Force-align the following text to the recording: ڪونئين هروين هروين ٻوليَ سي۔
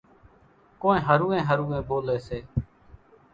ڪونئين 0.81 1.03
هروين 1.07 1.41
هروين 1.49 1.79
ٻوليَ 1.89 2.17
سي۔ 2.27 2.39